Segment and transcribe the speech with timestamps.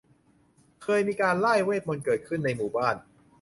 [0.83, 2.95] เคยมีการร่ายเวทมนตร์เกิดขึ้นในหมู่บ้าน